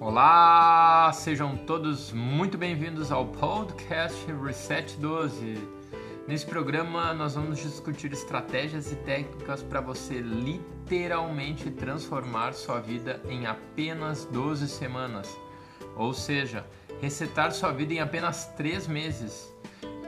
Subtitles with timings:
[0.00, 5.58] Olá, sejam todos muito bem-vindos ao podcast Reset 12.
[6.26, 13.44] Nesse programa nós vamos discutir estratégias e técnicas para você literalmente transformar sua vida em
[13.44, 15.28] apenas 12 semanas,
[15.94, 16.64] ou seja,
[17.02, 19.54] resetar sua vida em apenas 3 meses.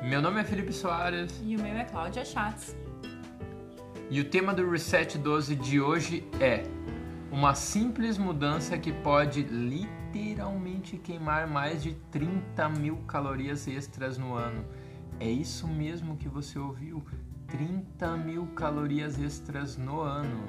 [0.02, 1.38] Meu nome é Felipe Soares.
[1.44, 2.74] E o meu é Cláudia Schatz.
[4.08, 6.64] E o tema do Reset 12 de hoje é
[7.32, 14.62] uma simples mudança que pode literalmente queimar mais de 30 mil calorias extras no ano.
[15.18, 17.02] É isso mesmo que você ouviu:
[17.46, 20.44] 30 mil calorias extras no ano.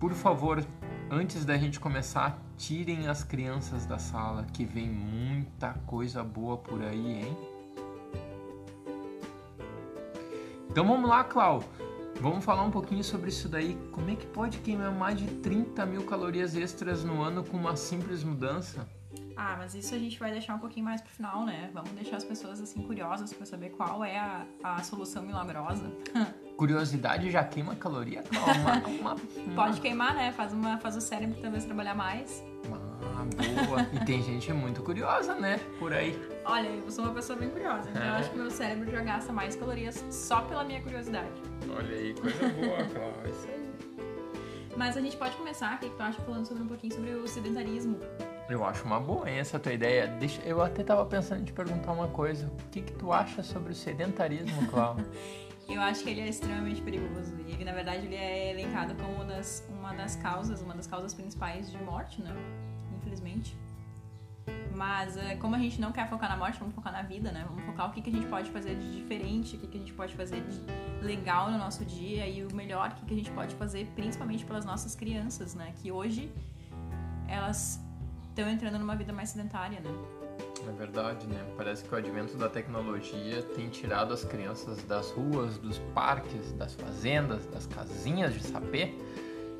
[0.00, 0.64] Por favor,
[1.10, 6.82] antes da gente começar, tirem as crianças da sala, que vem muita coisa boa por
[6.82, 7.36] aí, hein?
[10.70, 11.62] Então vamos lá, Clau.
[12.24, 13.76] Vamos falar um pouquinho sobre isso daí.
[13.92, 17.76] Como é que pode queimar mais de 30 mil calorias extras no ano com uma
[17.76, 18.88] simples mudança?
[19.36, 21.70] Ah, mas isso a gente vai deixar um pouquinho mais pro final, né?
[21.74, 25.92] Vamos deixar as pessoas assim curiosas para saber qual é a, a solução milagrosa.
[26.56, 28.22] Curiosidade já queima caloria?
[28.32, 29.54] Uma, uma, uma...
[29.54, 30.32] Pode queimar, né?
[30.32, 32.44] Faz, uma, faz o cérebro talvez trabalhar mais.
[32.72, 33.24] Ah,
[33.66, 33.82] boa.
[33.92, 35.58] e tem gente muito curiosa, né?
[35.78, 36.18] Por aí.
[36.44, 38.08] Olha, eu sou uma pessoa bem curiosa, então é.
[38.08, 41.30] eu acho que meu cérebro já gasta mais calorias só pela minha curiosidade.
[41.68, 43.30] Olha aí, coisa boa, Cláudia.
[43.30, 43.64] Isso aí.
[44.76, 47.28] Mas a gente pode começar, o que tu acha, falando sobre um pouquinho sobre o
[47.28, 47.98] sedentarismo.
[48.48, 50.06] Eu acho uma boa hein, essa tua ideia.
[50.06, 52.46] Deixa, eu até tava pensando em te perguntar uma coisa.
[52.46, 55.06] O que, que tu acha sobre o sedentarismo, Cláudia?
[55.68, 57.34] eu acho que ele é extremamente perigoso.
[57.46, 60.86] E ele, na verdade, ele é elencado como uma das, uma das causas, uma das
[60.86, 62.34] causas principais de morte, né?
[62.98, 63.56] Infelizmente.
[64.74, 67.44] Mas eh, como a gente não quer focar na morte, vamos focar na vida, né?
[67.48, 69.80] Vamos focar o que, que a gente pode fazer de diferente, o que, que a
[69.80, 70.60] gente pode fazer de
[71.04, 74.44] legal no nosso dia e o melhor o que, que a gente pode fazer, principalmente
[74.44, 75.72] pelas nossas crianças, né?
[75.80, 76.30] Que hoje
[77.28, 77.80] elas
[78.28, 79.90] estão entrando numa vida mais sedentária, né?
[80.66, 81.44] É verdade, né?
[81.56, 86.74] Parece que o advento da tecnologia tem tirado as crianças das ruas, dos parques, das
[86.74, 88.94] fazendas, das casinhas de sapê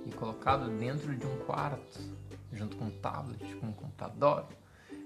[0.07, 2.01] e colocado dentro de um quarto,
[2.53, 4.47] junto com um tablet, com um computador,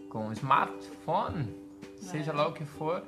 [0.09, 2.03] com um smartphone, é.
[2.03, 3.03] seja lá o que for,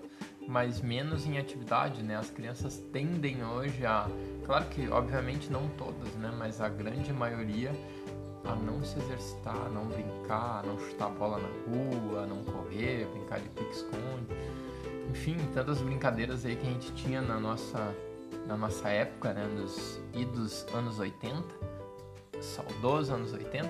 [0.49, 2.17] mas menos em atividade, né?
[2.17, 4.09] As crianças tendem hoje a,
[4.45, 6.33] claro que obviamente não todas, né?
[6.37, 7.73] Mas a grande maioria
[8.45, 12.43] a não se exercitar, a não brincar, a não chutar bola na rua, a não
[12.45, 14.27] correr, brincar de pique-esconde.
[15.11, 17.95] Enfim, tantas brincadeiras aí que a gente tinha na nossa,
[18.47, 19.45] na nossa época, né?
[19.45, 21.45] Nos idos anos 80,
[22.41, 23.69] saudosos anos 80,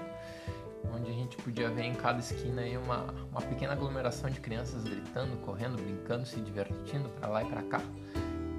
[0.95, 4.85] onde a gente podia ver em cada esquina aí uma, uma pequena aglomeração de crianças
[4.85, 7.81] gritando, correndo, brincando, se divertindo para lá e para cá.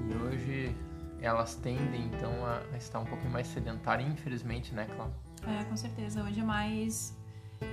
[0.09, 0.75] E hoje
[1.22, 5.30] elas tendem então a, estar um pouquinho mais sedentárias, infelizmente, né, Cláudia?
[5.47, 6.24] É, com certeza.
[6.24, 7.18] Hoje é mais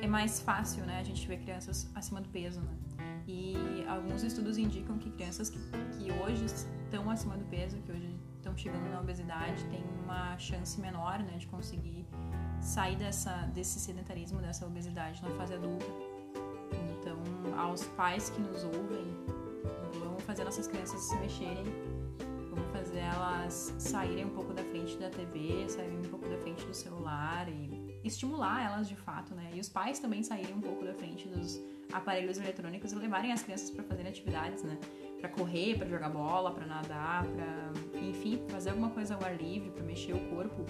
[0.03, 2.77] é mais fácil, né, a gente ver crianças acima do peso, né?
[3.27, 5.59] E alguns estudos indicam que crianças que,
[5.99, 10.81] que hoje estão acima do peso, que hoje estão chegando na obesidade, têm uma chance
[10.81, 12.06] menor, né, de conseguir
[12.61, 15.87] sair dessa desse sedentarismo, dessa obesidade na fase adulta.
[17.00, 17.19] Então,
[17.59, 19.06] aos pais que nos ouvem,
[20.00, 21.65] vamos fazer nossas crianças se mexerem
[22.66, 26.74] fazer elas saírem um pouco da frente da TV, saírem um pouco da frente do
[26.74, 29.50] celular e estimular elas de fato, né?
[29.54, 31.60] E os pais também saírem um pouco da frente dos
[31.92, 34.78] aparelhos eletrônicos e levarem as crianças para fazer atividades, né?
[35.20, 39.70] Para correr, para jogar bola, para nadar, para enfim, fazer alguma coisa ao ar livre,
[39.70, 40.64] para mexer o corpo.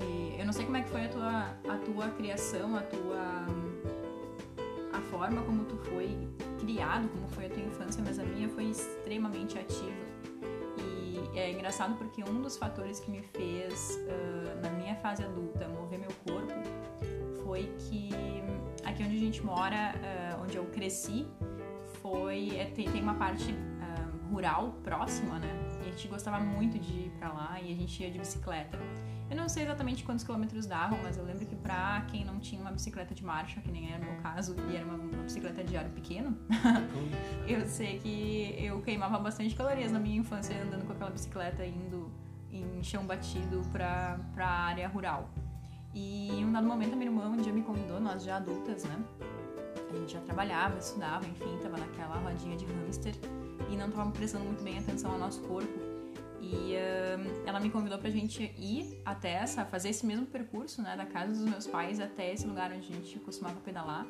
[0.00, 3.46] E eu não sei como é que foi a tua a tua criação, a tua
[4.92, 6.16] a forma como tu foi
[6.60, 10.03] criado, como foi a tua infância, mas a minha foi extremamente ativa
[11.34, 15.98] é engraçado porque um dos fatores que me fez, uh, na minha fase adulta, mover
[15.98, 16.54] meu corpo
[17.42, 18.10] foi que
[18.84, 21.26] aqui onde a gente mora, uh, onde eu cresci,
[22.00, 25.63] foi é, tem, tem, uma parte uh, rural próxima, né?
[25.94, 28.76] A gente gostava muito de ir pra lá e a gente ia de bicicleta.
[29.30, 32.60] Eu não sei exatamente quantos quilômetros davam, mas eu lembro que pra quem não tinha
[32.60, 35.62] uma bicicleta de marcha, que nem era o meu caso, e era uma, uma bicicleta
[35.62, 36.36] de aro pequeno,
[37.46, 42.10] eu sei que eu queimava bastante calorias na minha infância andando com aquela bicicleta indo
[42.50, 45.30] em chão batido pra, pra área rural.
[45.94, 48.98] E um dado momento a minha irmã um dia me convidou, nós já adultas, né?
[49.92, 53.14] A gente já trabalhava, estudava, enfim, tava naquela rodinha de hamster
[53.70, 55.83] e não tava prestando muito bem atenção ao nosso corpo.
[56.54, 60.96] E uh, ela me convidou pra gente ir até essa, fazer esse mesmo percurso, né,
[60.96, 64.06] da casa dos meus pais até esse lugar onde a gente costumava pedalar.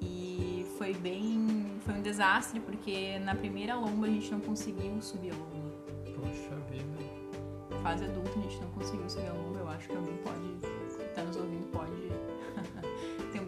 [0.00, 1.66] E foi bem.
[1.84, 5.72] Foi um desastre, porque na primeira lomba a gente não conseguiu subir a lomba.
[6.16, 7.82] Poxa vida.
[7.82, 11.14] Fase adulta a gente não conseguiu subir a lomba, eu acho que alguém pode, que
[11.14, 11.92] tá nos ouvindo, pode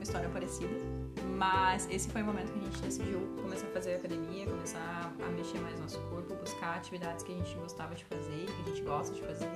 [0.05, 0.94] história parecida.
[1.53, 5.29] Mas esse foi o momento que a gente decidiu começar a fazer academia, começar a
[5.31, 8.75] mexer mais no nosso corpo, buscar atividades que a gente gostava de fazer, que a
[8.75, 9.51] gente gosta de fazer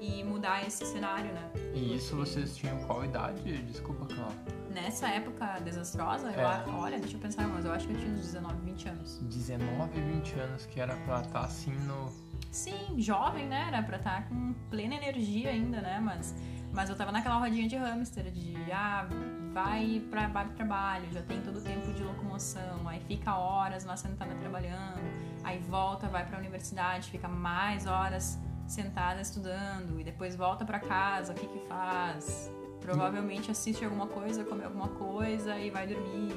[0.00, 1.50] e mudar esse cenário, né?
[1.74, 3.62] E isso vocês tinham qual idade?
[3.64, 4.38] Desculpa, Cláudia.
[4.70, 6.64] Nessa época desastrosa, É.
[6.66, 9.18] eu, olha, deixa eu pensar, mas eu acho que eu tinha uns 19, 20 anos.
[9.18, 12.10] 19, 20 anos, que era pra estar assim no.
[12.50, 13.66] Sim, jovem, né?
[13.68, 16.00] Era pra estar com plena energia ainda, né?
[16.00, 16.34] Mas,
[16.72, 19.06] mas eu tava naquela rodinha de hamster, de ah,
[19.52, 24.34] vai, pro trabalho, já tem todo o tempo de locomoção, aí fica horas lá sentada
[24.36, 25.00] trabalhando,
[25.42, 31.32] aí volta, vai pra universidade, fica mais horas sentada estudando, e depois volta pra casa,
[31.32, 32.50] o que que faz?
[32.80, 36.34] Provavelmente assiste alguma coisa, come alguma coisa e vai dormir.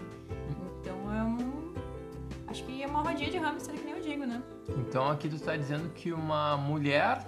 [0.81, 1.73] Então é um.
[2.47, 4.43] Acho que é uma rodinha de hamster que nem eu digo, né?
[4.77, 7.25] Então aqui tu tá dizendo que uma mulher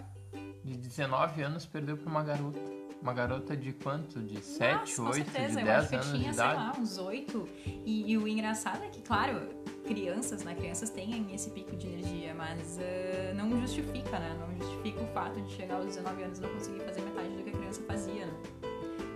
[0.63, 2.59] de 19 anos perdeu pra uma garota.
[3.01, 4.19] Uma garota de quanto?
[4.21, 5.53] De 7, Nossa, com 8, certeza.
[5.53, 6.55] de eu 10 acho que anos tinha, de sei idade?
[6.55, 7.49] lá, uns 8.
[7.85, 9.47] E, e o engraçado é que, claro,
[9.85, 10.55] crianças, né?
[10.55, 14.35] Crianças têm esse pico de energia, mas ah, não justifica, né?
[14.39, 17.43] Não justifica o fato de chegar aos 19 anos e não conseguir fazer metade do
[17.43, 18.33] que a criança fazia, né?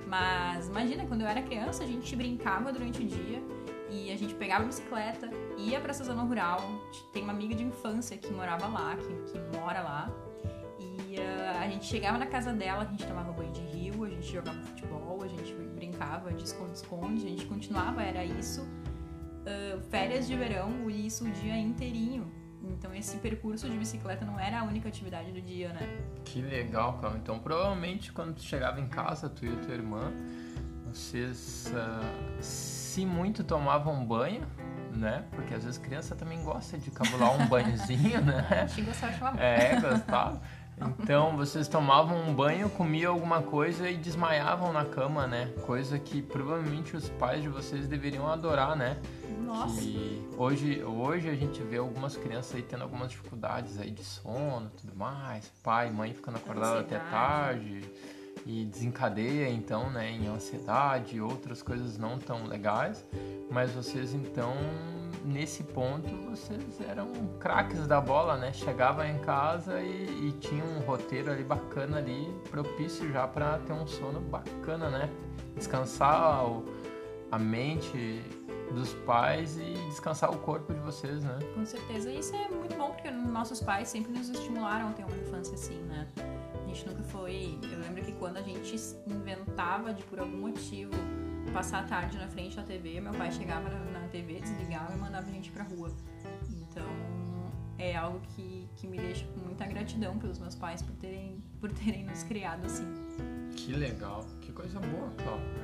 [0.06, 3.42] Mas imagina, quando eu era criança, a gente brincava durante o dia
[3.92, 6.62] e a gente pegava a bicicleta, ia pra essa zona rural.
[7.12, 10.12] Tem uma amiga de infância que morava lá, que, que mora lá.
[11.08, 14.10] E ah, a gente chegava na casa dela, a gente tomava banho de rio, a
[14.10, 18.68] gente jogava futebol, a gente brincava de esconde-esconde, a gente continuava, era isso.
[19.46, 22.32] ah, férias de verão, e isso o dia inteirinho.
[22.62, 25.80] Então esse percurso de bicicleta não era a única atividade do dia, né?
[26.26, 27.18] Que legal, cara.
[27.18, 30.12] Então provavelmente quando tu chegava em casa, tu e tua irmã,
[30.92, 32.02] vocês ah,
[32.42, 34.46] se muito tomavam banho,
[34.94, 35.24] né?
[35.32, 38.46] Porque às vezes criança também gosta de cabular um banhozinho, né?
[38.50, 39.44] A gente gostava de tomar banho.
[39.44, 40.42] É, gostava.
[41.00, 45.52] Então vocês tomavam um banho, comiam alguma coisa e desmaiavam na cama, né?
[45.66, 48.98] Coisa que provavelmente os pais de vocês deveriam adorar, né?
[49.46, 54.04] Nossa, Que hoje, hoje a gente vê algumas crianças aí tendo algumas dificuldades aí de
[54.04, 55.52] sono e tudo mais.
[55.64, 57.82] Pai e mãe ficando acordados até tarde
[58.46, 63.06] e desencadeia então, né, em ansiedade e outras coisas não tão legais.
[63.50, 64.54] Mas vocês então,
[65.24, 67.08] nesse ponto, vocês eram
[67.40, 68.54] craques da bola, né?
[68.54, 73.74] Chegava em casa e, e tinha um roteiro ali bacana ali, propício já para ter
[73.74, 75.10] um sono bacana, né?
[75.56, 76.46] Descansar
[77.32, 78.24] a mente
[78.74, 81.40] dos pais e descansar o corpo de vocês, né?
[81.56, 82.12] com certeza.
[82.12, 85.80] Isso é muito bom porque nossos pais sempre nos estimularam a ter uma infância assim,
[85.84, 86.08] né?
[86.18, 87.58] A gente nunca foi.
[87.64, 88.76] Eu lembro que quando a gente
[89.08, 90.94] inventava de por algum motivo
[91.52, 95.28] passar a tarde na frente da TV, meu pai chegava na, TV, desligava e mandava
[95.28, 95.92] a gente pra rua.
[96.50, 96.88] Então
[97.78, 101.72] é algo que, que me deixa com muita gratidão pelos meus pais por terem, por
[101.72, 102.86] terem nos criado assim.
[103.56, 105.60] Que legal, que coisa boa, Cláudio.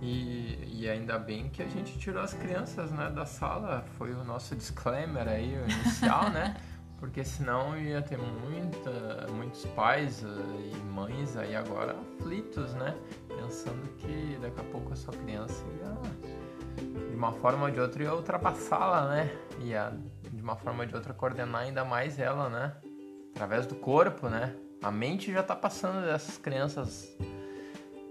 [0.00, 4.24] E, e ainda bem que a gente tirou as crianças né, da sala, foi o
[4.24, 6.56] nosso disclaimer aí, o inicial, né?
[7.02, 12.96] Porque senão ia ter muita, muitos pais eh, e mães aí agora aflitos, né?
[13.26, 18.04] Pensando que daqui a pouco a sua criança ia, de uma forma ou de outra,
[18.04, 19.36] ia ultrapassá-la, né?
[19.62, 19.92] Ia,
[20.32, 22.72] de uma forma ou de outra, coordenar ainda mais ela, né?
[23.34, 24.54] Através do corpo, né?
[24.80, 27.16] A mente já tá passando dessas crianças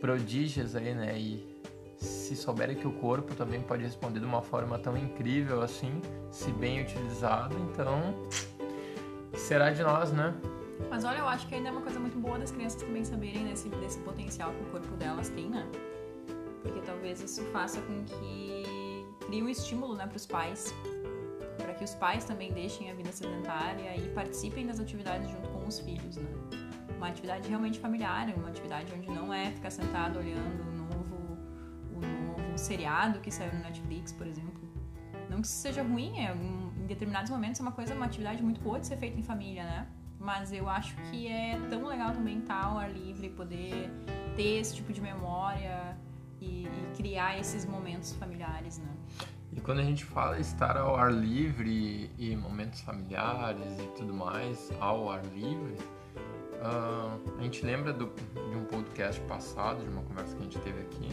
[0.01, 1.17] prodígios aí, né?
[1.17, 1.61] E
[1.95, 6.51] se souberem que o corpo também pode responder de uma forma tão incrível assim, se
[6.51, 8.27] bem utilizado, então
[9.41, 10.33] será de nós, né?
[10.89, 13.45] Mas olha, eu acho que ainda é uma coisa muito boa das crianças também saberem
[13.45, 15.65] desse, desse potencial que o corpo delas tem, né?
[16.61, 20.73] Porque talvez isso faça com que crie um estímulo, né, para os pais,
[21.57, 25.65] para que os pais também deixem a vida sedentária e participem das atividades junto com
[25.67, 26.29] os filhos, né?
[26.97, 31.37] Uma atividade realmente familiar, uma atividade onde não é ficar sentado olhando o novo,
[31.95, 34.61] o novo seriado que saiu no Netflix, por exemplo.
[35.29, 36.60] Não que isso seja ruim, é, um-
[36.93, 39.87] determinados momentos é uma coisa, uma atividade muito boa de ser feita em família, né?
[40.19, 43.89] Mas eu acho que é tão legal também estar ao ar livre, poder
[44.35, 45.97] ter esse tipo de memória
[46.39, 48.91] e, e criar esses momentos familiares, né?
[49.53, 54.71] E quando a gente fala estar ao ar livre e momentos familiares e tudo mais
[54.79, 55.75] ao ar livre,
[56.61, 58.13] ah, a gente lembra do-
[58.49, 61.09] de um podcast passado, de uma conversa que a gente teve aqui,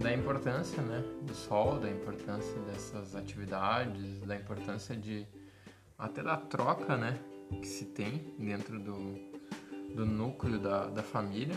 [0.00, 5.26] da importância né, do sol, da importância dessas atividades, da importância de
[5.98, 7.18] até da troca né,
[7.60, 9.18] que se tem dentro do,
[9.94, 11.56] do núcleo da, da família,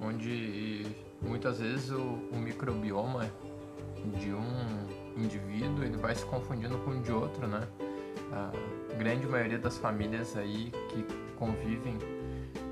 [0.00, 0.86] onde
[1.20, 2.00] muitas vezes o,
[2.32, 3.30] o microbioma
[4.18, 7.66] de um indivíduo ele vai se confundindo com o de outro, né?
[8.32, 8.52] A
[8.96, 11.04] grande maioria das famílias aí que
[11.36, 11.98] convivem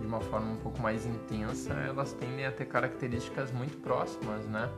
[0.01, 4.71] de uma forma um pouco mais intensa, elas tendem a ter características muito próximas, né?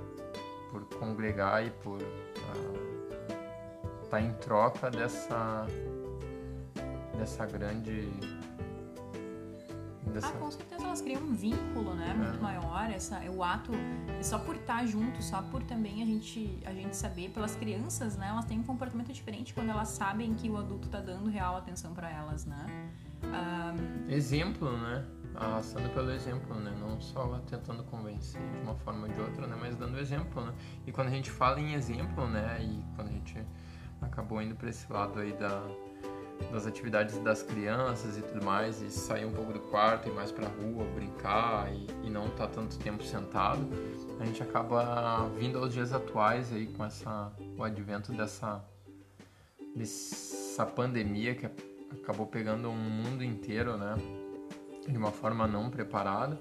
[0.74, 5.66] Por congregar e por estar uh, tá em troca dessa
[7.16, 8.10] dessa grande
[10.12, 10.28] dessa...
[10.28, 12.40] Ah, com certeza elas criam um vínculo, né, muito é.
[12.40, 13.70] maior, essa, o ato,
[14.20, 18.28] só por estar junto, só por também a gente, a gente saber, pelas crianças, né,
[18.28, 21.94] elas têm um comportamento diferente quando elas sabem que o adulto tá dando real atenção
[21.94, 22.66] para elas, né.
[23.22, 24.10] Um...
[24.10, 29.20] Exemplo, né, arrastando pelo exemplo, né, não só tentando convencer de uma forma ou de
[29.20, 30.54] outra, né, mas dando exemplo, né,
[30.86, 33.44] e quando a gente fala em exemplo, né, e quando a gente
[34.00, 35.62] acabou indo para esse lado aí da
[36.50, 40.30] das atividades das crianças e tudo mais, e sair um pouco do quarto e mais
[40.32, 43.66] pra rua, brincar e, e não estar tá tanto tempo sentado,
[44.20, 48.64] a gente acaba vindo aos dias atuais aí com essa, o advento dessa,
[49.74, 51.46] dessa pandemia que
[51.92, 53.94] acabou pegando o mundo inteiro, né?
[54.86, 56.38] De uma forma não preparada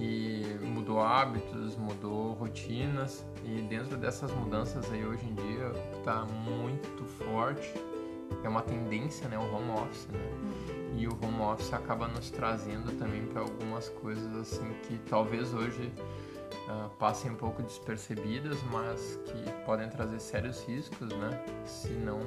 [0.00, 7.04] e mudou hábitos, mudou rotinas e dentro dessas mudanças aí hoje em dia está muito
[7.04, 7.74] forte
[8.42, 10.18] é uma tendência, né, o home office, né?
[10.18, 10.98] Uhum.
[10.98, 15.92] E o home office acaba nos trazendo também para algumas coisas assim que talvez hoje
[16.68, 21.44] uh, passem um pouco despercebidas, mas que podem trazer sérios riscos, né?
[21.64, 22.20] Se não,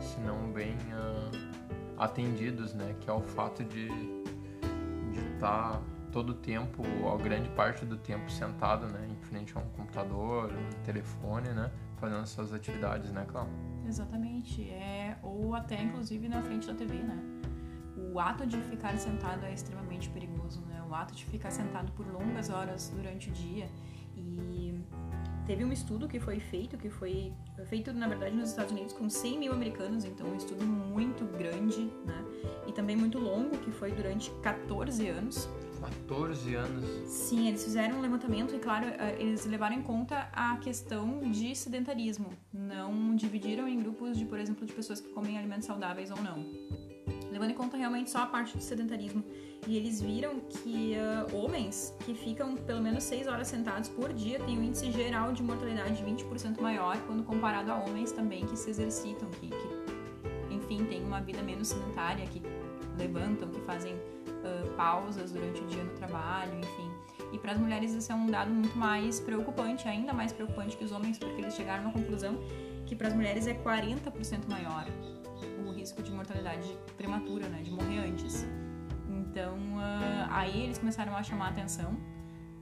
[0.00, 2.94] se não bem uh, atendidos, né?
[3.00, 3.88] Que é o fato de
[5.38, 5.80] tá
[6.12, 9.06] todo o tempo, ou grande parte do tempo sentado, né?
[9.10, 11.70] Em frente a um computador, um telefone, né?
[11.96, 13.52] Fazendo suas atividades, né, Cláudia?
[13.86, 14.68] Exatamente.
[14.70, 17.18] É, ou até inclusive na frente da TV, né?
[17.96, 20.82] O ato de ficar sentado é extremamente perigoso, né?
[20.88, 23.68] O ato de ficar sentado por longas horas durante o dia
[25.48, 27.32] teve um estudo que foi feito, que foi
[27.64, 31.90] feito na verdade nos Estados Unidos com 100 mil americanos, então um estudo muito grande,
[32.04, 32.22] né?
[32.66, 35.48] E também muito longo, que foi durante 14 anos.
[35.80, 36.84] 14 anos.
[37.08, 41.56] Sim, eles fizeram um levantamento e, claro, eh, eles levaram em conta a questão de
[41.56, 42.30] sedentarismo.
[42.52, 46.44] Não dividiram em grupos de, por exemplo, de pessoas que comem alimentos saudáveis ou não.
[47.38, 49.22] Levando em conta realmente só a parte do sedentarismo.
[49.64, 54.40] E eles viram que uh, homens que ficam pelo menos 6 horas sentados por dia
[54.40, 58.70] têm um índice geral de mortalidade 20% maior quando comparado a homens também que se
[58.70, 62.42] exercitam, que, que enfim, têm uma vida menos sedentária, que
[62.98, 66.90] levantam, que fazem uh, pausas durante o dia no trabalho, enfim.
[67.32, 70.82] E para as mulheres isso é um dado muito mais preocupante, ainda mais preocupante que
[70.82, 72.36] os homens, porque eles chegaram à conclusão
[72.84, 74.86] que para as mulheres é 40% maior
[75.88, 76.68] risco de mortalidade
[76.98, 78.46] prematura, né, de morrer antes.
[79.08, 81.96] Então, uh, aí eles começaram a chamar a atenção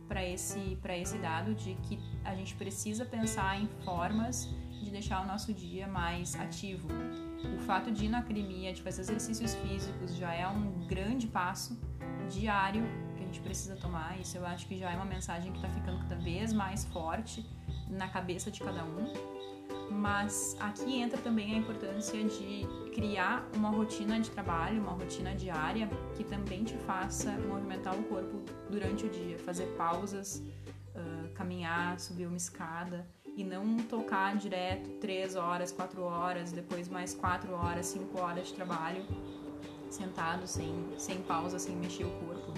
[0.07, 4.49] para esse, esse dado de que a gente precisa pensar em formas
[4.81, 6.89] de deixar o nosso dia mais ativo.
[7.57, 11.77] O fato de ir na academia, de fazer exercícios físicos, já é um grande passo
[12.29, 12.85] diário
[13.17, 14.21] que a gente precisa tomar.
[14.21, 17.45] Isso eu acho que já é uma mensagem que está ficando cada vez mais forte
[17.89, 19.13] na cabeça de cada um.
[19.97, 25.89] Mas aqui entra também a importância de criar uma rotina de trabalho, uma rotina diária
[26.15, 30.43] que também te faça movimentar o corpo durante o dia, fazer pausas,
[30.95, 37.15] uh, caminhar, subir uma escada e não tocar direto três horas, quatro horas, depois mais
[37.15, 39.03] quatro horas, cinco horas de trabalho
[39.89, 42.53] sentado, sem, sem pausa, sem mexer o corpo.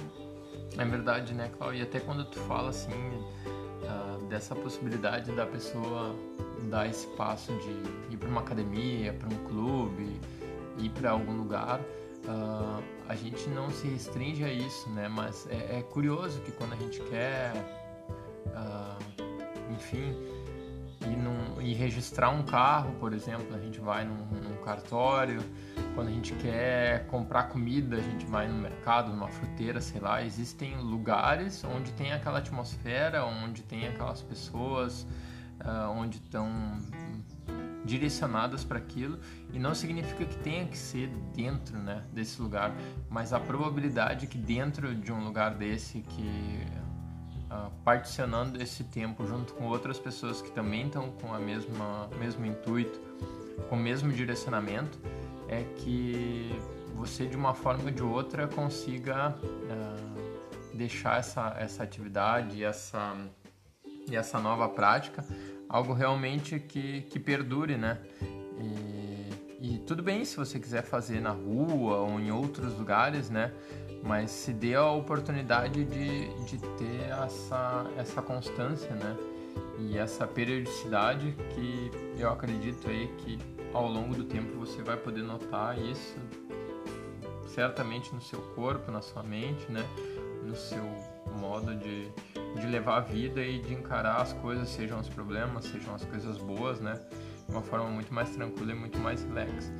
[0.76, 0.82] Né?
[0.82, 1.84] É verdade, né, Cláudia?
[1.84, 6.16] Até quando tu fala assim uh, dessa possibilidade da pessoa
[6.64, 10.20] dar esse passo de ir para uma academia, para um clube,
[10.78, 15.08] ir para algum lugar, uh, a gente não se restringe a isso, né?
[15.08, 17.52] Mas é, é curioso que quando a gente quer,
[18.46, 20.14] uh, enfim,
[21.02, 25.42] e, num, e registrar um carro, por exemplo, a gente vai num, num, cartório.
[25.94, 30.22] Quando a gente quer comprar comida, a gente vai no mercado, numa fruteira, sei lá.
[30.22, 35.06] Existem lugares onde tem aquela atmosfera, onde tem aquelas pessoas,
[35.64, 36.48] uh, onde estão
[37.84, 39.18] direcionadas para aquilo.
[39.52, 42.72] E não significa que tenha que ser dentro né, desse lugar,
[43.08, 46.66] mas a probabilidade que dentro de um lugar desse que
[47.50, 52.44] uh, particionando esse tempo junto com outras pessoas que também estão com a mesma mesmo
[52.44, 53.00] intuito,
[53.68, 54.98] com o mesmo direcionamento,
[55.48, 56.54] é que
[56.94, 63.16] você de uma forma ou de outra consiga uh, deixar essa, essa atividade essa,
[64.10, 65.24] e essa nova prática
[65.68, 67.98] algo realmente que, que perdure, né?
[69.60, 73.52] E, e tudo bem se você quiser fazer na rua ou em outros lugares, né?
[74.02, 79.16] mas se dê a oportunidade de, de ter essa, essa constância, né?
[79.78, 83.38] E essa periodicidade que eu acredito aí que
[83.72, 86.16] ao longo do tempo você vai poder notar isso
[87.48, 89.84] certamente no seu corpo, na sua mente, né?
[90.44, 90.84] No seu
[91.38, 92.08] modo de,
[92.58, 96.38] de levar a vida e de encarar as coisas, sejam os problemas, sejam as coisas
[96.38, 97.00] boas, né?
[97.46, 99.72] De uma forma muito mais tranquila e muito mais relax.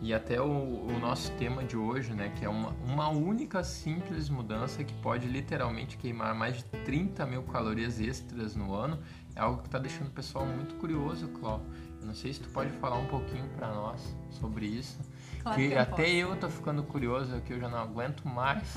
[0.00, 4.28] E até o, o, nosso tema de hoje, né, que é uma, uma única simples
[4.28, 8.98] mudança que pode literalmente queimar mais de 30 mil calorias extras no ano,
[9.36, 11.68] é algo que está deixando o pessoal muito curioso, Cláudio.
[12.00, 14.98] Eu não sei se tu pode falar um pouquinho para nós sobre isso.
[15.42, 16.08] Claro que que até posso.
[16.08, 18.74] eu tô ficando curioso aqui, eu já não aguento mais.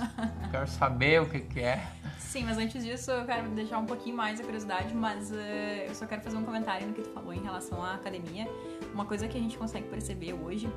[0.52, 1.86] Quero saber o que, que é.
[2.18, 5.96] Sim, mas antes disso eu quero deixar um pouquinho mais a curiosidade, mas eh, eu
[5.96, 8.48] só quero fazer um comentário no que tu falou em relação à academia.
[8.94, 10.68] Uma coisa que a gente consegue perceber hoje,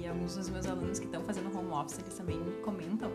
[0.00, 3.10] e alguns dos meus alunos que estão fazendo home office, eles também comentam,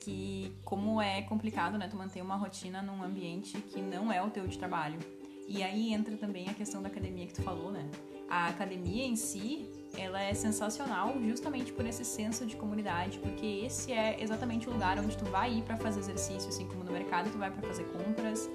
[0.00, 4.30] que como é complicado, né, tu manter uma rotina num ambiente que não é o
[4.30, 4.98] teu de trabalho.
[5.46, 7.88] E aí entra também a questão da academia que tu falou, né?
[8.28, 9.66] A academia em si,
[9.96, 14.98] ela é sensacional justamente por esse senso de comunidade, porque esse é exatamente o lugar
[14.98, 17.84] onde tu vai ir para fazer exercício, assim como no mercado tu vai para fazer
[17.84, 18.48] compras,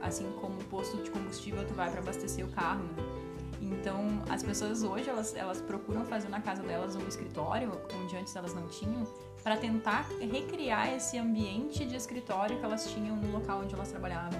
[0.00, 3.24] assim como no posto de combustível tu vai para abastecer o carro, né?
[3.60, 8.36] Então, as pessoas hoje, elas, elas procuram fazer na casa delas um escritório, onde antes
[8.36, 9.06] elas não tinham,
[9.42, 14.38] para tentar recriar esse ambiente de escritório que elas tinham no local onde elas trabalhavam.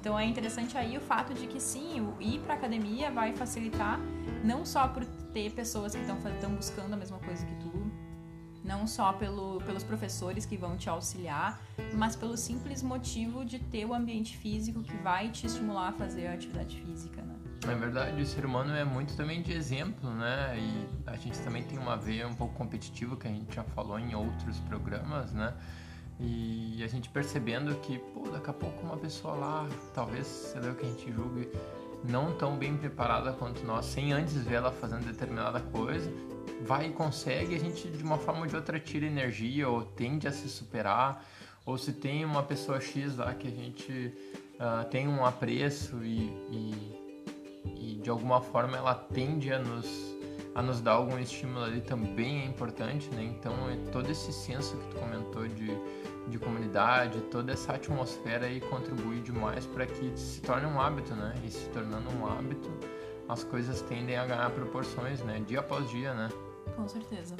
[0.00, 4.00] Então é interessante aí o fato de que sim, o ir para academia vai facilitar
[4.42, 5.04] não só por
[5.34, 7.70] ter pessoas que estão buscando a mesma coisa que tu,
[8.64, 11.60] não só pelo, pelos professores que vão te auxiliar,
[11.94, 16.28] mas pelo simples motivo de ter o ambiente físico que vai te estimular a fazer
[16.28, 17.36] a atividade física, né?
[17.68, 20.58] É verdade, o ser humano é muito também de exemplo, né?
[20.58, 23.98] E a gente também tem uma veia um pouco competitiva que a gente já falou
[23.98, 25.52] em outros programas, né?
[26.20, 30.74] E a gente percebendo que, pô, daqui a pouco uma pessoa lá, talvez, sei lá
[30.74, 31.48] que a gente julgue,
[32.04, 36.10] não tão bem preparada quanto nós, sem antes ver ela fazendo determinada coisa,
[36.62, 40.28] vai e consegue, a gente de uma forma ou de outra tira energia ou tende
[40.28, 41.24] a se superar,
[41.64, 44.14] ou se tem uma pessoa X lá que a gente
[44.56, 47.32] uh, tem um apreço e, e,
[47.76, 50.19] e de alguma forma ela tende a nos
[50.60, 53.24] a nos dar algum estímulo ali também é importante, né?
[53.24, 55.70] Então é todo esse senso que tu comentou de,
[56.28, 61.34] de comunidade, toda essa atmosfera aí contribui demais para que se torne um hábito, né?
[61.46, 62.68] E se tornando um hábito,
[63.26, 65.42] as coisas tendem a ganhar proporções, né?
[65.46, 66.28] Dia após dia, né?
[66.76, 67.36] Com certeza.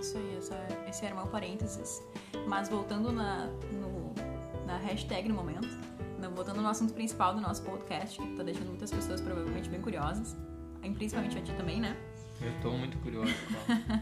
[0.00, 0.56] Isso aí, essa,
[0.88, 2.00] esse era o meu parênteses.
[2.46, 4.14] Mas voltando na, no,
[4.66, 5.68] na hashtag no momento,
[6.32, 10.36] voltando no assunto principal do nosso podcast, que tá deixando muitas pessoas provavelmente bem curiosas,
[10.94, 11.96] principalmente a ti também, né?
[12.44, 13.32] Eu tô muito curioso,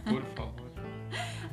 [0.04, 0.70] por favor.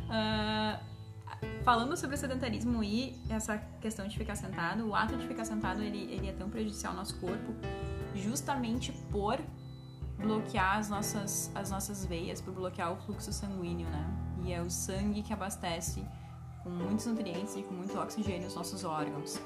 [0.07, 0.79] Uh,
[1.63, 5.81] falando sobre o sedentarismo e essa questão de ficar sentado, o ato de ficar sentado
[5.83, 7.53] ele, ele é tão prejudicial ao nosso corpo
[8.15, 9.37] justamente por
[10.17, 14.05] bloquear as nossas, as nossas veias, por bloquear o fluxo sanguíneo, né?
[14.43, 16.03] E é o sangue que abastece
[16.63, 19.39] com muitos nutrientes e com muito oxigênio os nossos órgãos.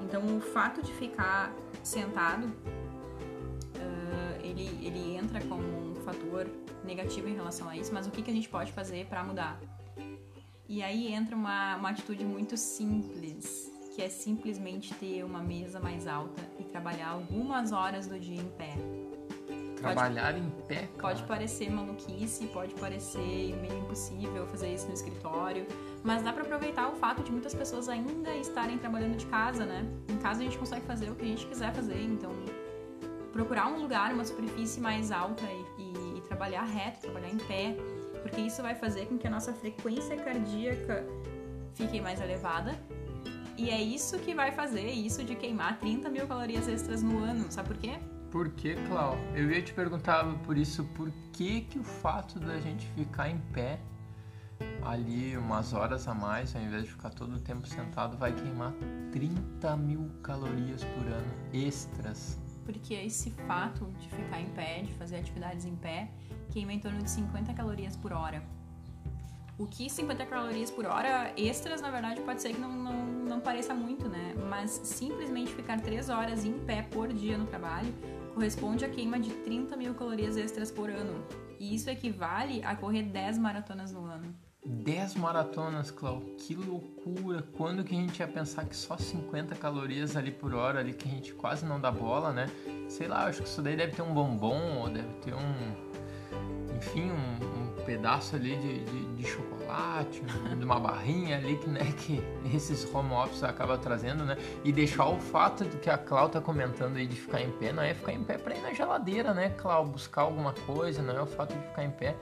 [0.00, 6.46] Então, o fato de ficar sentado, uh, ele, ele entra como fator
[6.84, 9.60] negativo em relação a isso, mas o que, que a gente pode fazer para mudar?
[10.66, 16.06] E aí entra uma, uma atitude muito simples, que é simplesmente ter uma mesa mais
[16.06, 18.74] alta e trabalhar algumas horas do dia em pé.
[19.76, 20.74] Trabalhar pode, em pé?
[20.74, 20.98] Cara.
[21.00, 25.66] Pode parecer maluquice, pode parecer meio impossível fazer isso no escritório,
[26.02, 29.86] mas dá para aproveitar o fato de muitas pessoas ainda estarem trabalhando de casa, né?
[30.08, 32.32] Em casa a gente consegue fazer o que a gente quiser fazer, então
[33.32, 35.64] procurar um lugar, uma superfície mais alta e,
[36.38, 37.76] trabalhar reto, trabalhar em pé,
[38.22, 41.04] porque isso vai fazer com que a nossa frequência cardíaca
[41.74, 42.78] fique mais elevada.
[43.56, 47.50] E é isso que vai fazer isso de queimar 30 mil calorias extras no ano.
[47.50, 47.98] Sabe por quê?
[48.30, 49.18] Por que, Clau?
[49.34, 53.38] Eu ia te perguntar por isso, por que que o fato da gente ficar em
[53.52, 53.80] pé
[54.82, 58.72] ali umas horas a mais, ao invés de ficar todo o tempo sentado, vai queimar
[59.10, 62.38] 30 mil calorias por ano extras?
[62.68, 66.10] Porque esse fato de ficar em pé, de fazer atividades em pé,
[66.50, 68.42] queima em torno de 50 calorias por hora.
[69.56, 73.40] O que 50 calorias por hora extras, na verdade, pode ser que não, não, não
[73.40, 74.34] pareça muito, né?
[74.50, 77.90] Mas simplesmente ficar 3 horas em pé por dia no trabalho
[78.34, 81.24] corresponde a queima de 30 mil calorias extras por ano.
[81.58, 84.34] E isso equivale a correr 10 maratonas no ano.
[84.68, 87.42] 10 maratonas, Clau, que loucura!
[87.56, 91.08] Quando que a gente ia pensar que só 50 calorias ali por hora, ali que
[91.08, 92.50] a gente quase não dá bola, né?
[92.86, 95.88] Sei lá, acho que isso daí deve ter um bombom, ou deve ter um.
[96.76, 101.92] Enfim, um, um pedaço ali de, de, de chocolate, de uma barrinha ali que, né,
[102.04, 102.22] que
[102.54, 104.36] esses home office acaba trazendo, né?
[104.62, 107.72] E deixar o fato do que a Clau tá comentando aí de ficar em pé,
[107.72, 109.86] não é ficar em pé pra ir na geladeira, né, Clau?
[109.86, 112.14] Buscar alguma coisa, não é o fato de ficar em pé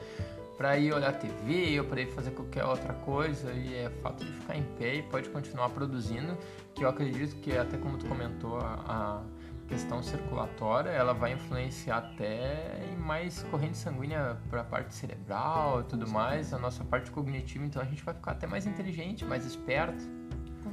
[0.56, 4.32] para ir olhar TV ou para ir fazer qualquer outra coisa e é fato de
[4.32, 6.36] ficar em pé e pode continuar produzindo,
[6.74, 9.22] que eu acredito que até como tu comentou a, a
[9.68, 15.84] questão circulatória, ela vai influenciar até em mais corrente sanguínea para a parte cerebral e
[15.84, 19.44] tudo mais, a nossa parte cognitiva, então a gente vai ficar até mais inteligente, mais
[19.44, 20.02] esperto.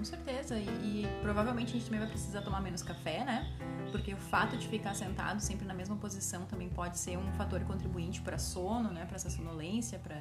[0.04, 3.50] Com certeza, e, e provavelmente a gente também vai precisar tomar menos café, né?
[3.90, 7.62] Porque o fato de ficar sentado sempre na mesma posição também pode ser um fator
[7.62, 9.06] contribuinte para sono, né?
[9.06, 10.18] Para essa sonolência, para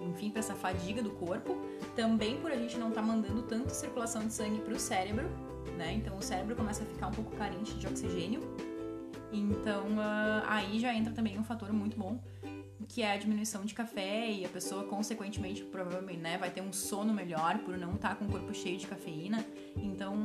[0.00, 1.60] enfim, para essa fadiga do corpo.
[1.96, 5.28] Também por a gente não estar tá mandando tanta circulação de sangue para o cérebro,
[5.76, 5.92] né?
[5.92, 8.42] Então o cérebro começa a ficar um pouco carente de oxigênio.
[9.32, 12.16] Então uh, aí já entra também um fator muito bom,
[12.88, 16.72] que é a diminuição de café e a pessoa consequentemente provavelmente né, vai ter um
[16.72, 19.44] sono melhor por não estar tá com o corpo cheio de cafeína.
[19.76, 20.16] Então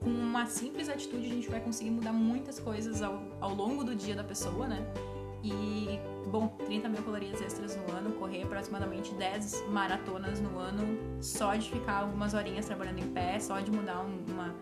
[0.00, 3.94] com uma simples atitude a gente vai conseguir mudar muitas coisas ao, ao longo do
[3.94, 4.82] dia da pessoa, né?
[5.42, 5.98] E,
[6.30, 11.70] bom, 30 mil calorias extras no ano, correr aproximadamente 10 maratonas no ano, só de
[11.70, 14.54] ficar algumas horinhas trabalhando em pé, só de mudar uma.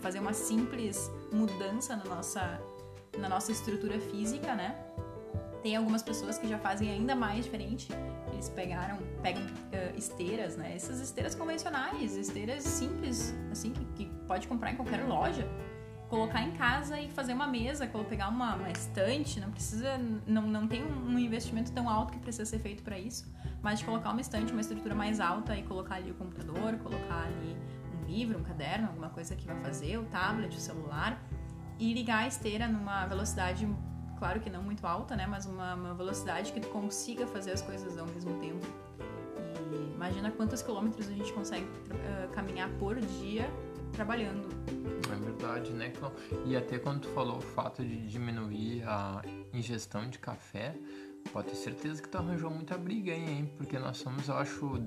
[0.00, 2.60] fazer uma simples mudança na nossa,
[3.18, 4.83] na nossa estrutura física, né?
[5.64, 7.88] Tem algumas pessoas que já fazem ainda mais diferente.
[8.30, 10.74] Eles pegaram, pegam uh, esteiras, né?
[10.76, 15.48] Essas esteiras convencionais, esteiras simples, assim, que, que pode comprar em qualquer loja
[16.08, 20.68] colocar em casa e fazer uma mesa, pegar uma, uma estante, não precisa, não, não
[20.68, 23.26] tem um investimento tão alto que precisa ser feito para isso,
[23.60, 27.24] mas de colocar uma estante, uma estrutura mais alta e colocar ali o computador, colocar
[27.24, 27.56] ali
[27.98, 31.20] um livro, um caderno, alguma coisa que vai fazer, o tablet, o celular
[31.80, 33.66] e ligar a esteira numa velocidade,
[34.18, 37.62] claro que não muito alta, né, mas uma, uma velocidade que tu consiga fazer as
[37.62, 38.66] coisas ao mesmo tempo.
[39.72, 43.50] E imagina quantos quilômetros a gente consegue uh, caminhar por dia
[43.92, 44.48] trabalhando.
[45.12, 45.92] É verdade, né?
[46.44, 49.22] E até quando tu falou o fato de diminuir a
[49.52, 50.74] ingestão de café,
[51.32, 53.52] pode ter certeza que tu arranjou muita briga aí, hein?
[53.56, 54.78] Porque nós somos, eu acho, o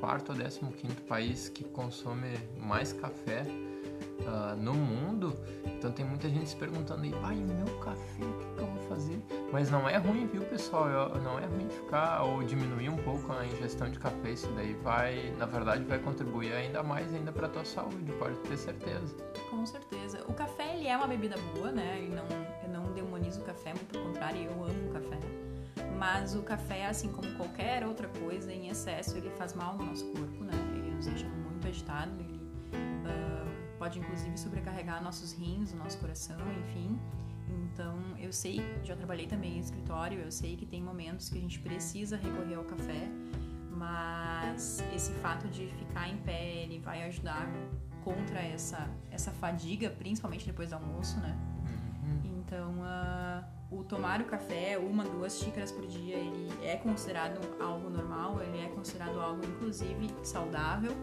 [0.00, 3.44] 14 ou 15 país que consome mais café
[4.20, 5.36] uh, no mundo.
[5.64, 8.88] Então tem muita gente se perguntando aí, pai, meu café, o que, que, eu vou
[8.88, 9.22] fazer?
[9.52, 10.88] Mas não é ruim, viu, pessoal?
[10.88, 14.30] Eu, não é ruim ficar ou diminuir um pouco a ingestão de café.
[14.30, 18.56] Isso daí vai, na verdade, vai contribuir ainda mais ainda para tua saúde, pode ter
[18.56, 19.14] certeza.
[19.50, 20.24] Com certeza.
[20.28, 22.02] O café, ele é uma bebida boa, né?
[22.02, 22.24] E não,
[22.62, 25.18] eu não demonizo o café, muito pelo contrário, eu amo o café.
[25.98, 30.04] Mas o café, assim como qualquer outra coisa, em excesso, ele faz mal no nosso
[30.06, 30.52] corpo, né?
[30.74, 32.40] Ele nos deixa muito agitado, ele
[32.72, 33.33] uh,
[33.84, 36.98] pode inclusive sobrecarregar nossos rins, o nosso coração, enfim.
[37.66, 41.40] Então, eu sei, já trabalhei também em escritório, eu sei que tem momentos que a
[41.40, 43.06] gente precisa recorrer ao café,
[43.70, 47.46] mas esse fato de ficar em pé, ele vai ajudar
[48.02, 51.36] contra essa, essa fadiga, principalmente depois do almoço, né?
[52.06, 52.38] Uhum.
[52.38, 57.90] Então, uh, o tomar o café, uma, duas xícaras por dia, ele é considerado algo
[57.90, 60.96] normal, ele é considerado algo, inclusive, saudável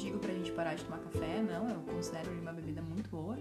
[0.00, 3.36] digo pra gente parar de tomar café, não, eu considero ele uma bebida muito boa,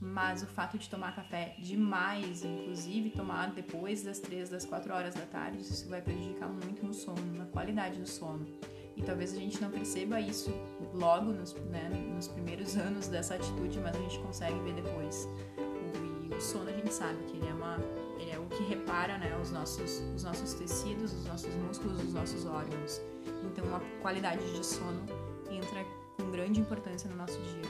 [0.00, 5.14] mas o fato de tomar café demais, inclusive tomar depois das 3, das 4 horas
[5.14, 8.46] da tarde, isso vai prejudicar muito no sono, na qualidade do sono.
[8.96, 10.50] E talvez a gente não perceba isso
[10.92, 15.28] logo nos, né, nos primeiros anos dessa atitude, mas a gente consegue ver depois.
[15.58, 17.76] O, e o sono a gente sabe que ele é uma
[18.20, 22.14] ele é o que repara né, os, nossos, os nossos tecidos, os nossos músculos, os
[22.14, 23.02] nossos órgãos.
[23.42, 25.84] Então, a qualidade de sono entra
[26.16, 27.62] com grande importância no nosso dia.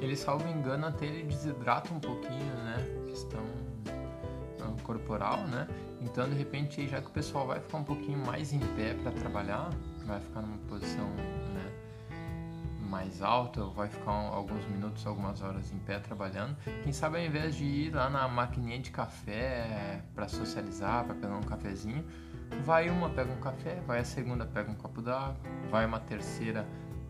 [0.00, 2.76] Ele, salvo engano, até ele desidrata um pouquinho, né?
[3.06, 5.66] Questão uh, corporal, né?
[6.00, 9.10] Então, de repente, já que o pessoal vai ficar um pouquinho mais em pé para
[9.12, 9.70] trabalhar,
[10.04, 11.72] vai ficar numa posição né,
[12.88, 17.24] mais alta, ou vai ficar alguns minutos, algumas horas em pé trabalhando, quem sabe ao
[17.24, 22.04] invés de ir lá na maquininha de café para socializar, para pegar um cafezinho,
[22.64, 25.36] vai uma, pega um café, vai a segunda, pega um copo d'água,
[25.68, 26.66] vai uma terceira,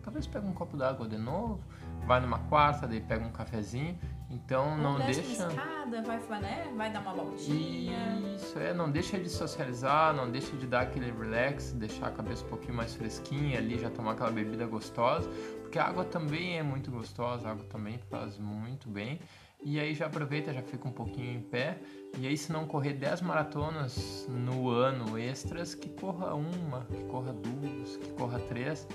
[0.07, 1.59] talvez pegue um copo d'água de novo,
[2.05, 3.99] vai numa quarta, daí pega um cafezinho.
[4.29, 5.19] Então Ou não deixa.
[5.19, 6.73] Escada, vai, né?
[6.77, 8.17] vai dar uma voltinha.
[8.33, 12.45] Isso, é, não deixa de socializar, não deixa de dar aquele relax, deixar a cabeça
[12.45, 15.29] um pouquinho mais fresquinha ali, já tomar aquela bebida gostosa.
[15.61, 19.19] Porque a água também é muito gostosa, a água também faz muito bem.
[19.61, 21.79] E aí já aproveita, já fica um pouquinho em pé.
[22.17, 27.33] E aí se não correr 10 maratonas no ano extras, que corra uma, que corra
[27.33, 28.87] duas, que corra três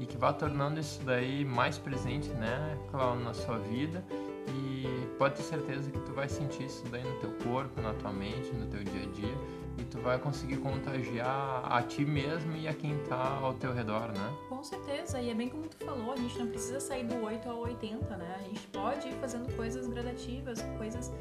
[0.00, 4.02] e que vá tornando isso daí mais presente, né, claro, na sua vida
[4.48, 8.10] e pode ter certeza que tu vai sentir isso daí no teu corpo, na tua
[8.10, 12.68] mente, no teu dia a dia e tu vai conseguir contagiar a ti mesmo e
[12.68, 14.36] a quem tá ao teu redor, né?
[14.48, 17.48] Com certeza, e é bem como tu falou, a gente não precisa sair do 8
[17.48, 18.36] ao 80, né?
[18.38, 21.12] A gente pode ir fazendo coisas gradativas, coisas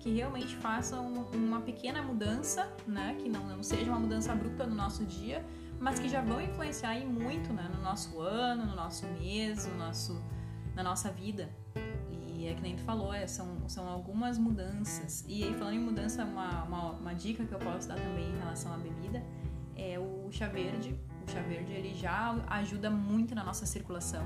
[0.00, 3.16] que realmente façam uma pequena mudança, né?
[3.18, 5.44] Que não, não seja uma mudança abrupta no nosso dia,
[5.80, 7.70] mas que já vão influenciar em muito, né?
[7.74, 10.20] No nosso ano, no nosso mês, no nosso,
[10.74, 11.48] na nossa vida.
[12.38, 15.24] E é que nem tu falou, é, são, são algumas mudanças.
[15.26, 18.38] E aí, falando em mudança, uma, uma, uma, dica que eu posso dar também em
[18.38, 19.22] relação à bebida
[19.76, 20.98] é o chá verde.
[21.26, 24.24] O chá verde ele já ajuda muito na nossa circulação.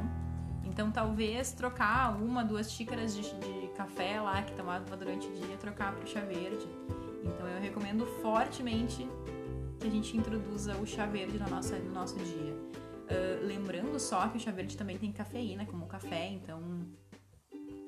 [0.64, 5.56] Então, talvez trocar uma, duas xícaras de, de café lá que tomava durante o dia,
[5.56, 6.66] trocar para o chá verde.
[7.24, 9.08] Então, eu recomendo fortemente
[9.82, 12.54] que a gente introduza o chá verde no nosso, no nosso dia.
[12.54, 16.86] Uh, lembrando só que o chá verde também tem cafeína, como o café, então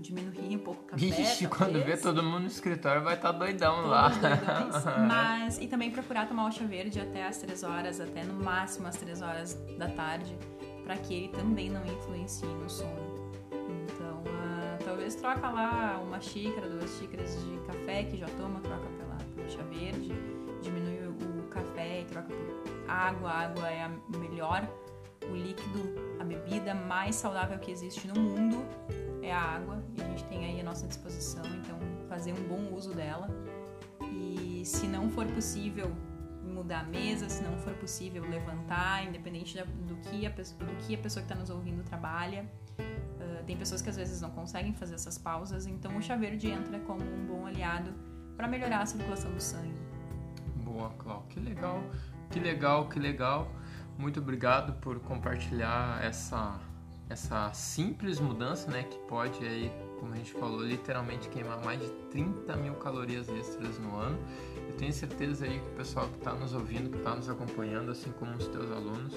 [0.01, 1.07] diminuir um pouco o café.
[1.07, 4.09] Ixi, quando vê todo mundo no escritório vai estar tá doidão Todos lá.
[4.09, 4.85] Doidões.
[5.07, 8.89] Mas, e também procurar tomar o chá verde até as 3 horas, até no máximo
[8.89, 10.37] as 3 horas da tarde,
[10.83, 13.15] para que ele também não influencie no sono.
[13.85, 18.87] Então, uh, talvez troca lá uma xícara, duas xícaras de café que já toma, troca
[18.99, 20.13] pela, pelo chá verde,
[20.61, 23.31] diminui o café e troca por água.
[23.31, 23.89] A água é a
[24.19, 24.69] melhor,
[25.31, 28.65] o líquido, a bebida mais saudável que existe no mundo
[29.23, 32.75] é a água e a gente tem aí a nossa disposição, então fazer um bom
[32.75, 33.29] uso dela.
[34.03, 35.91] E se não for possível
[36.43, 40.95] mudar a mesa, se não for possível levantar, independente do que a pessoa, do que,
[40.95, 42.51] a pessoa que está nos ouvindo trabalha.
[42.79, 46.51] Uh, tem pessoas que às vezes não conseguem fazer essas pausas, então o chá verde
[46.51, 47.93] entra como um bom aliado
[48.37, 49.75] para melhorar a circulação do sangue.
[50.57, 51.24] Boa, Clau.
[51.35, 51.83] Que legal,
[52.31, 53.51] que legal, que legal.
[53.99, 56.61] Muito obrigado por compartilhar essa
[57.11, 59.71] essa simples mudança, né, que pode aí,
[60.05, 64.19] como a gente falou, literalmente queimar mais de 30 mil calorias extras no ano.
[64.69, 67.91] Eu tenho certeza aí que o pessoal que está nos ouvindo, que está nos acompanhando,
[67.91, 69.15] assim como os teus alunos,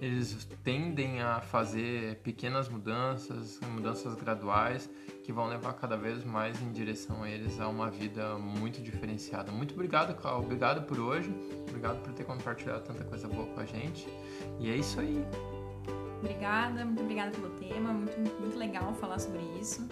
[0.00, 4.88] eles tendem a fazer pequenas mudanças, mudanças graduais,
[5.22, 9.52] que vão levar cada vez mais em direção a eles a uma vida muito diferenciada.
[9.52, 10.46] Muito obrigado, Cláudio.
[10.46, 11.30] Obrigado por hoje.
[11.68, 14.08] Obrigado por ter compartilhado tanta coisa boa com a gente.
[14.58, 15.22] E é isso aí.
[16.20, 19.86] Obrigada, muito obrigada pelo tema, muito, muito legal falar sobre isso.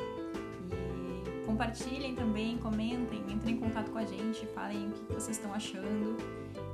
[1.51, 6.17] Compartilhem também, comentem, entrem em contato com a gente, falem o que vocês estão achando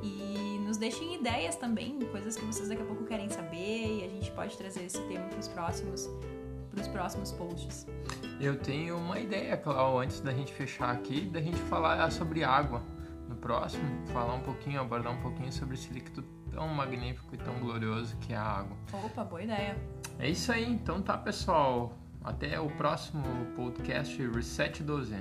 [0.02, 4.08] e nos deixem ideias também, coisas que vocês daqui a pouco querem saber e a
[4.08, 6.10] gente pode trazer esse tema para os próximos
[6.70, 7.86] para os próximos posts.
[8.38, 12.82] Eu tenho uma ideia, Clau, antes da gente fechar aqui, da gente falar sobre água.
[13.30, 17.58] No próximo, falar um pouquinho, abordar um pouquinho sobre esse líquido tão magnífico e tão
[17.60, 18.76] glorioso que é a água.
[18.92, 19.74] Opa, boa ideia.
[20.18, 21.94] É isso aí, então tá, pessoal.
[22.26, 23.22] Até o próximo
[23.54, 25.14] podcast Reset 12.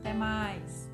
[0.00, 0.91] Até mais.